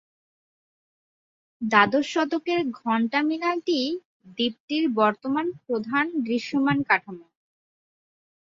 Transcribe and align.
দ্বাদশ 1.61 2.05
শতকের 2.13 2.61
ঘণ্টা-মিনারটিই 2.79 3.87
দ্বীপটির 4.37 4.85
বর্তমান 4.99 5.45
প্রধান 5.65 6.05
দৃশ্যমান 6.23 6.77
কাঠামো। 6.83 7.27